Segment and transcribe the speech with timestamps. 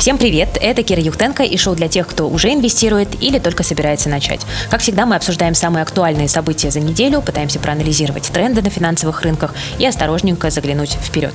[0.00, 4.08] Всем привет, это Кира Юхтенко и шоу для тех, кто уже инвестирует или только собирается
[4.08, 4.40] начать.
[4.70, 9.54] Как всегда, мы обсуждаем самые актуальные события за неделю, пытаемся проанализировать тренды на финансовых рынках
[9.78, 11.34] и осторожненько заглянуть вперед.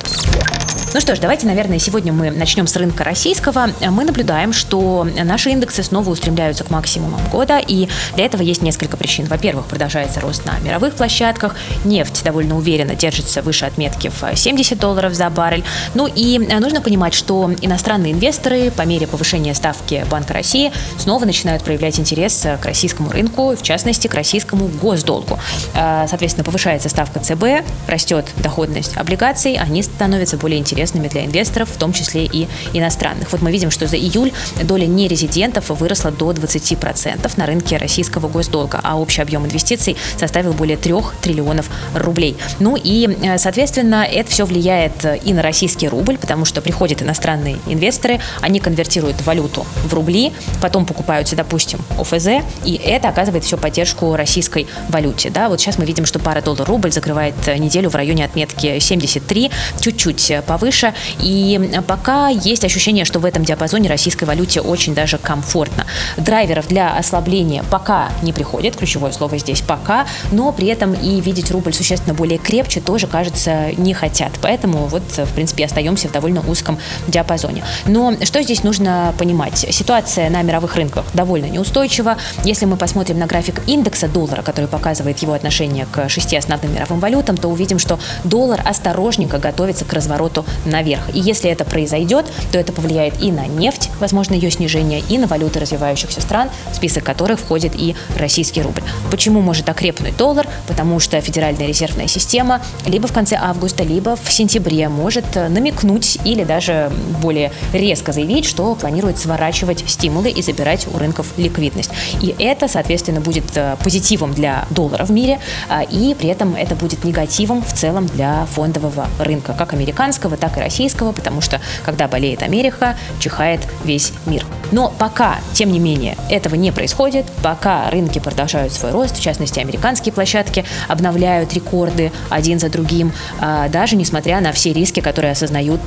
[0.94, 3.70] Ну что ж, давайте, наверное, сегодня мы начнем с рынка российского.
[3.82, 8.96] Мы наблюдаем, что наши индексы снова устремляются к максимумам года, и для этого есть несколько
[8.96, 9.26] причин.
[9.26, 11.54] Во-первых, продолжается рост на мировых площадках,
[11.84, 15.66] нефть довольно уверенно держится выше отметки в 70 долларов за баррель.
[15.96, 21.64] Ну и нужно понимать, что иностранные инвесторы по мере повышения ставки Банка России снова начинают
[21.64, 25.40] проявлять интерес к российскому рынку, в частности, к российскому госдолгу.
[25.74, 31.70] А, соответственно, повышается ставка ЦБ, растет доходность облигаций, они становятся более интересными интересными для инвесторов,
[31.70, 33.32] в том числе и иностранных.
[33.32, 34.32] Вот мы видим, что за июль
[34.64, 40.78] доля нерезидентов выросла до 20% на рынке российского госдолга, а общий объем инвестиций составил более
[40.78, 42.38] 3 триллионов рублей.
[42.60, 47.58] Ну и, э, соответственно, это все влияет и на российский рубль, потому что приходят иностранные
[47.68, 52.28] инвесторы, они конвертируют валюту в рубли, потом покупаются, допустим, ОФЗ,
[52.64, 55.30] и это оказывает все поддержку российской валюте.
[55.32, 60.32] Да, вот сейчас мы видим, что пара доллар-рубль закрывает неделю в районе отметки 73, чуть-чуть
[60.46, 60.94] повыше, выше.
[61.20, 65.86] И пока есть ощущение, что в этом диапазоне российской валюте очень даже комфортно.
[66.18, 71.52] Драйверов для ослабления пока не приходит, ключевое слово здесь пока, но при этом и видеть
[71.52, 74.32] рубль существенно более крепче тоже, кажется, не хотят.
[74.42, 77.64] Поэтому вот, в принципе, остаемся в довольно узком диапазоне.
[77.86, 79.66] Но что здесь нужно понимать?
[79.70, 82.18] Ситуация на мировых рынках довольно неустойчива.
[82.44, 87.00] Если мы посмотрим на график индекса доллара, который показывает его отношение к шести основным мировым
[87.00, 91.04] валютам, то увидим, что доллар осторожненько готовится к развороту наверх.
[91.14, 95.28] И если это произойдет, то это повлияет и на нефть, возможно, ее снижение, и на
[95.28, 98.82] валюты развивающихся стран, в список которых входит и российский рубль.
[99.12, 100.48] Почему может окрепнуть доллар?
[100.68, 106.44] Потому что Федеральная резервная система либо в конце августа, либо в сентябре может намекнуть или
[106.44, 106.92] даже
[107.22, 111.92] более резко заявить, что планирует сворачивать стимулы и забирать у рынков ликвидность.
[112.22, 116.76] И это, соответственно, будет э, позитивом для доллара в мире, а, и при этом это
[116.76, 122.08] будет негативом в целом для фондового рынка, как американского, так и российского, потому что когда
[122.08, 124.44] болеет Америка, чихает весь мир.
[124.72, 129.60] Но пока, тем не менее, этого не происходит, пока рынки продолжают свой рост, в частности,
[129.60, 135.82] американские площадки обновляют рекорды один за другим, а, даже несмотря на все риски, которые осознают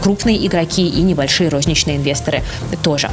[0.00, 2.42] крупные игроки и небольшие розничные инвесторы
[2.82, 3.10] тоже.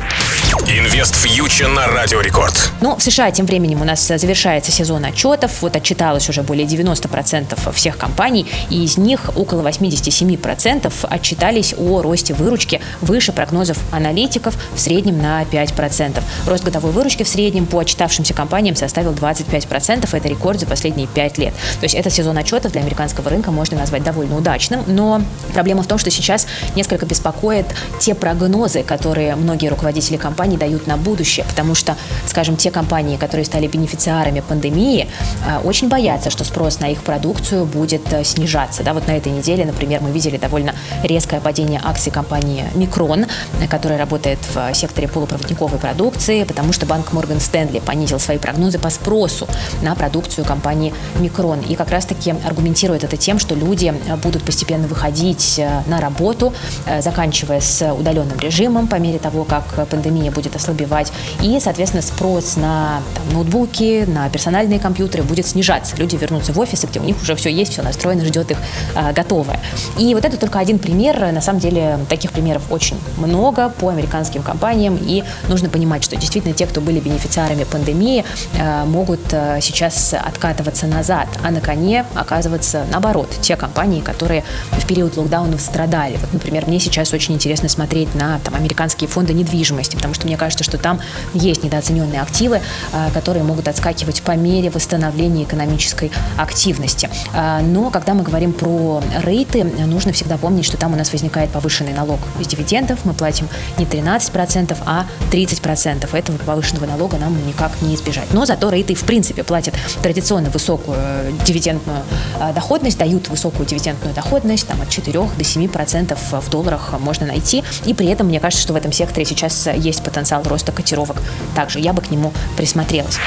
[0.68, 2.72] Инвест фьючер на Радио Рекорд.
[2.82, 5.62] Ну, в США тем временем у нас завершается сезон отчетов.
[5.62, 12.34] Вот отчиталось уже более 90% всех компаний, и из них около 87% отчитались о росте
[12.34, 16.22] выручки выше прогнозов аналитиков в среднем на 5%.
[16.46, 20.10] Рост годовой выручки в среднем по отчитавшимся компаниям составил 25%.
[20.12, 21.54] Это рекорд за последние 5 лет.
[21.80, 25.22] То есть этот сезон отчетов для американского рынка можно назвать довольно удачным, но
[25.54, 27.66] проблема в том, что сейчас несколько беспокоит
[28.00, 31.96] те прогнозы, которые многие руководители компаний дают на будущее, потому что,
[32.28, 35.08] скажем, те компании, которые стали бенефициарами пандемии,
[35.48, 38.84] э, очень боятся, что спрос на их продукцию будет э, снижаться.
[38.84, 40.74] Да, вот на этой неделе, например, мы видели довольно
[41.04, 43.26] резкое падение акций компании Микрон,
[43.70, 48.90] которая работает в секторе полупроводниковой продукции, потому что банк Морган Стэнли понизил свои прогнозы по
[48.90, 49.48] спросу
[49.82, 51.60] на продукцию компании Микрон.
[51.62, 53.94] И как раз-таки аргументирует это тем, что люди
[54.24, 56.54] будут постепенно выходить э, на работу,
[57.00, 61.12] заканчивая с удаленным режимом по мере того, как пандемия будет ослабевать.
[61.42, 65.96] И, соответственно, спрос на там, ноутбуки, на персональные компьютеры будет снижаться.
[65.98, 68.58] Люди вернутся в офисы, где у них уже все есть, все настроено, ждет их
[68.96, 69.60] а, готовое.
[69.98, 71.32] И вот это только один пример.
[71.32, 74.98] На самом деле таких примеров очень много по американским компаниям.
[75.02, 78.26] И нужно понимать, что действительно те, кто были бенефициарами пандемии,
[78.60, 83.30] а, могут а, сейчас откатываться назад, а на коне оказываться наоборот.
[83.42, 86.18] Те компании, которые в период локдаунов страдали.
[86.18, 90.38] Вот, например, мне сейчас очень интересно смотреть на там, американские фонды недвижимости, потому что мне
[90.38, 91.00] кажется, что там
[91.34, 97.10] есть недооцененные активы, а, которые могут отскакивать по мере восстановления экономической активности.
[97.34, 101.50] А, но когда мы говорим про рейты, нужно всегда помнить, что там у нас возникает
[101.52, 103.00] повышенный налог из дивидендов.
[103.04, 106.16] Мы платим не 13%, а 30%.
[106.16, 108.34] Этого повышенного налога нам никак не избежать.
[108.34, 112.04] Но зато рейты в принципе платят традиционно высокую э, дивидендную
[112.40, 117.64] э, доходность, дают высокую дивидендную доходность, там от 4 до 7% в долларах можно найти.
[117.86, 121.18] И при этом, мне кажется, что в этом секторе сейчас есть потенциал роста котировок.
[121.56, 123.18] Также я бы к нему присмотрелась.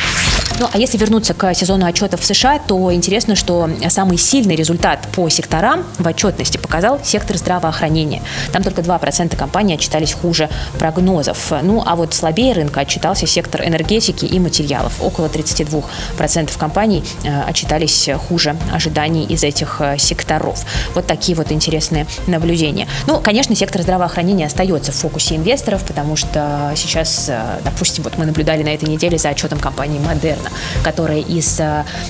[0.61, 5.09] Ну, а если вернуться к сезону отчетов в США, то интересно, что самый сильный результат
[5.13, 8.23] по секторам в отчетности показал сектор здравоохранения.
[8.53, 11.53] Там только 2% компаний отчитались хуже прогнозов.
[11.63, 14.93] Ну, а вот слабее рынка отчитался сектор энергетики и материалов.
[15.01, 20.65] Около 32% компаний э, отчитались хуже ожиданий из этих э, секторов.
[20.95, 22.87] Вот такие вот интересные наблюдения.
[23.07, 28.27] Ну, конечно, сектор здравоохранения остается в фокусе инвесторов, потому что сейчас, э, допустим, вот мы
[28.27, 30.52] наблюдали на этой неделе за отчетом компании Moderna,
[30.83, 31.61] которая из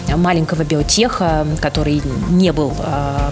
[0.08, 2.72] маленького биотеха, который не был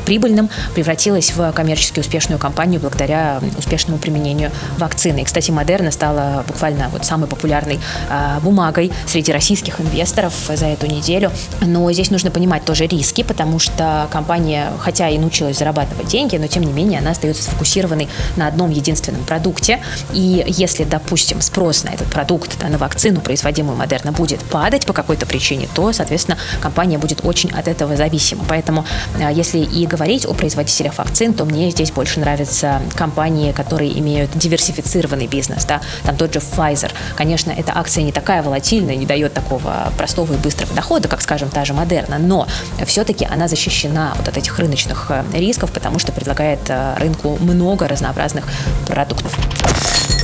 [0.05, 5.21] прибыльным, превратилась в коммерчески успешную компанию благодаря успешному применению вакцины.
[5.21, 10.87] И, кстати, Модерна стала буквально вот самой популярной а, бумагой среди российских инвесторов за эту
[10.87, 11.31] неделю.
[11.61, 16.47] Но здесь нужно понимать тоже риски, потому что компания, хотя и научилась зарабатывать деньги, но
[16.47, 19.81] тем не менее она остается сфокусированной на одном единственном продукте.
[20.13, 25.25] И если, допустим, спрос на этот продукт, на вакцину, производимую Модерна, будет падать по какой-то
[25.25, 28.45] причине, то, соответственно, компания будет очень от этого зависима.
[28.49, 28.85] Поэтому,
[29.23, 34.37] а, если и говорить о производителях вакцин, то мне здесь больше нравятся компании, которые имеют
[34.37, 35.65] диверсифицированный бизнес.
[35.65, 35.81] Да?
[36.03, 36.91] Там тот же Pfizer.
[37.15, 41.51] Конечно, эта акция не такая волатильная, не дает такого простого и быстрого дохода, как, скажем,
[41.51, 42.49] та же Модерна, но
[42.85, 47.87] все-таки она защищена вот от этих рыночных э, рисков, потому что предлагает э, рынку много
[47.87, 48.45] разнообразных
[48.89, 49.39] продуктов.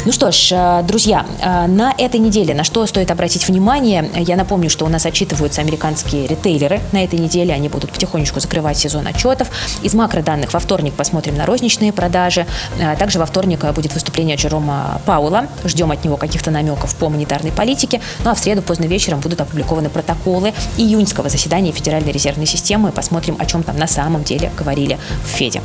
[0.07, 4.09] Ну что ж, э, друзья, э, на этой неделе на что стоит обратить внимание?
[4.15, 6.81] Я напомню, что у нас отчитываются американские ритейлеры.
[6.93, 9.51] На этой неделе они будут потихонечку закрывать сезон отчетов.
[9.83, 12.47] Из макроданных во вторник посмотрим на розничные продажи.
[12.79, 15.49] Э, также во вторник будет выступление Джерома Паула.
[15.65, 18.01] Ждем от него каких-то намеков по монетарной политике.
[18.23, 22.93] Ну а в среду поздно вечером будут опубликованы протоколы июньского заседания Федеральной резервной системы.
[22.93, 25.63] Посмотрим, о чем там на самом деле говорили в Феде.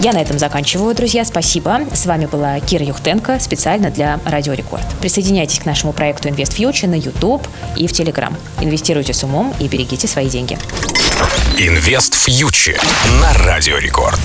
[0.00, 1.24] Я на этом заканчиваю, друзья.
[1.24, 1.80] Спасибо.
[1.92, 4.84] С вами была Кира Юхтенко, специально для Радио Рекорд.
[5.00, 7.46] Присоединяйтесь к нашему проекту Invest Future на YouTube
[7.76, 8.32] и в Telegram.
[8.60, 10.56] Инвестируйте с умом и берегите свои деньги.
[11.58, 12.80] Инвест Фьючер
[13.20, 14.20] на Радио Рекорд.